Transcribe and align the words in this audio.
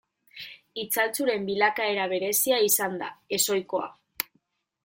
Itzaltzuren 0.83 1.45
bilakaera 1.51 2.07
berezia 2.15 2.59
izan 2.71 2.99
da, 3.05 3.11
ez 3.39 3.43
ohikoa. 3.57 3.93